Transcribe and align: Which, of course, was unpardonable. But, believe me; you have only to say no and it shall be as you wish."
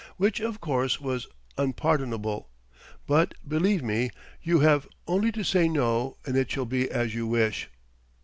Which, 0.17 0.39
of 0.39 0.59
course, 0.59 0.99
was 0.99 1.27
unpardonable. 1.59 2.49
But, 3.05 3.35
believe 3.47 3.83
me; 3.83 4.09
you 4.41 4.61
have 4.61 4.87
only 5.05 5.31
to 5.33 5.43
say 5.43 5.67
no 5.69 6.17
and 6.25 6.35
it 6.35 6.49
shall 6.49 6.65
be 6.65 6.89
as 6.89 7.13
you 7.13 7.27
wish." 7.27 7.69